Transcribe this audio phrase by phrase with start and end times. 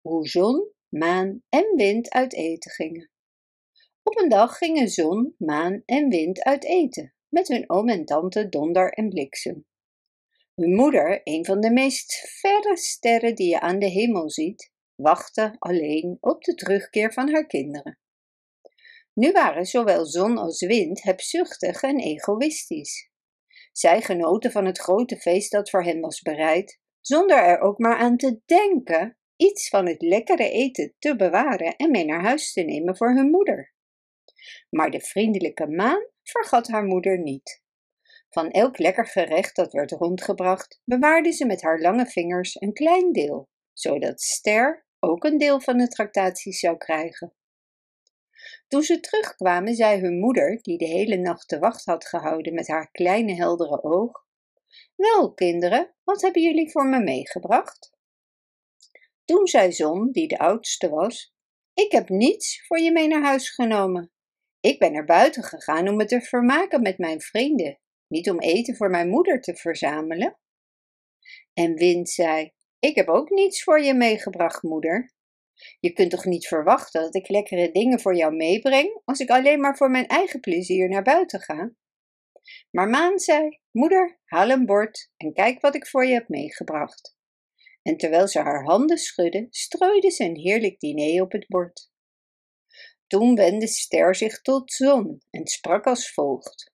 [0.00, 3.10] hoe zon, maan en wind uit eten gingen.
[4.02, 8.48] Op een dag gingen zon, maan en wind uit eten met hun oom en tante
[8.48, 9.66] Donder en Bliksem.
[10.54, 15.56] Hun moeder, een van de meest verre sterren die je aan de hemel ziet, wachtte
[15.58, 17.98] alleen op de terugkeer van haar kinderen.
[19.14, 23.10] Nu waren zowel zon als wind hebzuchtig en egoïstisch.
[23.72, 27.96] Zij genoten van het grote feest dat voor hen was bereid, zonder er ook maar
[27.96, 32.60] aan te denken iets van het lekkere eten te bewaren en mee naar huis te
[32.60, 33.72] nemen voor hun moeder.
[34.70, 37.62] Maar de vriendelijke maan vergat haar moeder niet.
[38.28, 43.12] Van elk lekker gerecht dat werd rondgebracht, bewaarde ze met haar lange vingers een klein
[43.12, 47.34] deel, zodat Ster ook een deel van de tractatie zou krijgen.
[48.68, 52.68] Toen ze terugkwamen, zei hun moeder, die de hele nacht de wacht had gehouden met
[52.68, 54.24] haar kleine heldere oog:
[54.96, 57.98] Wel, kinderen, wat hebben jullie voor me meegebracht?
[59.30, 61.34] Toen zei Zon, die de oudste was:
[61.74, 64.12] Ik heb niets voor je mee naar huis genomen.
[64.60, 68.76] Ik ben naar buiten gegaan om me te vermaken met mijn vrienden, niet om eten
[68.76, 70.38] voor mijn moeder te verzamelen.
[71.52, 75.12] En Wind zei: Ik heb ook niets voor je meegebracht, moeder.
[75.80, 79.60] Je kunt toch niet verwachten dat ik lekkere dingen voor jou meebreng als ik alleen
[79.60, 81.72] maar voor mijn eigen plezier naar buiten ga?
[82.70, 87.18] Maar Maan zei: Moeder, haal een bord en kijk wat ik voor je heb meegebracht.
[87.82, 91.90] En terwijl ze haar handen schudde, strooide ze een heerlijk diner op het bord.
[93.06, 96.72] Toen wendde Ster zich tot Zon en sprak als volgt: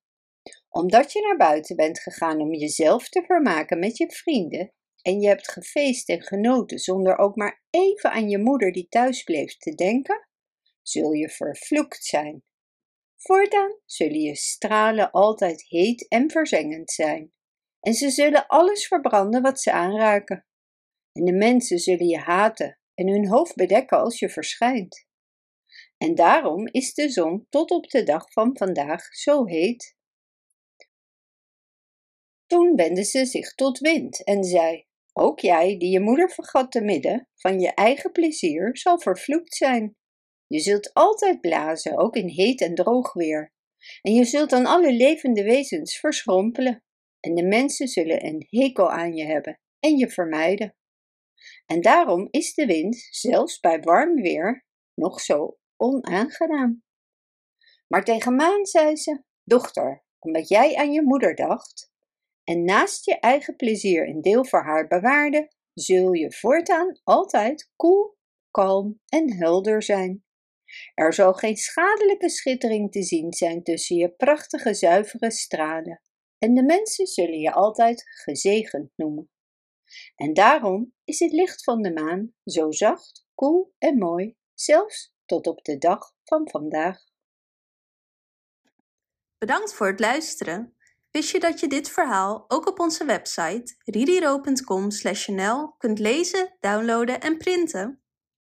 [0.68, 5.28] Omdat je naar buiten bent gegaan om jezelf te vermaken met je vrienden, en je
[5.28, 9.74] hebt gefeest en genoten zonder ook maar even aan je moeder die thuis bleef te
[9.74, 10.28] denken,
[10.82, 12.44] zul je vervloekt zijn.
[13.16, 17.32] Voortaan zullen je stralen altijd heet en verzengend zijn,
[17.80, 20.46] en ze zullen alles verbranden wat ze aanraken.
[21.16, 25.06] En de mensen zullen je haten en hun hoofd bedekken als je verschijnt.
[25.96, 29.96] En daarom is de zon tot op de dag van vandaag zo heet.
[32.46, 36.80] Toen wendde ze zich tot wind en zei: ook jij, die je moeder vergat te
[36.80, 39.96] midden van je eigen plezier, zal vervloekt zijn.
[40.46, 43.52] Je zult altijd blazen, ook in heet en droog weer.
[44.02, 46.84] En je zult aan alle levende wezens verschrompelen.
[47.20, 50.74] En de mensen zullen een hekel aan je hebben en je vermijden.
[51.66, 56.84] En daarom is de wind, zelfs bij warm weer, nog zo onaangenaam.
[57.86, 61.92] Maar tegen Maan zei ze: Dochter, omdat jij aan je moeder dacht,
[62.44, 68.16] en naast je eigen plezier een deel voor haar bewaarde, zul je voortaan altijd koel,
[68.50, 70.24] kalm en helder zijn.
[70.94, 76.02] Er zal geen schadelijke schittering te zien zijn tussen je prachtige zuivere stralen,
[76.38, 79.30] en de mensen zullen je altijd gezegend noemen.
[80.16, 85.46] En daarom is het licht van de maan zo zacht, koel en mooi, zelfs tot
[85.46, 86.98] op de dag van vandaag.
[89.38, 90.76] Bedankt voor het luisteren.
[91.10, 97.36] Wist je dat je dit verhaal ook op onze website ririro.com/nl kunt lezen, downloaden en
[97.36, 98.05] printen?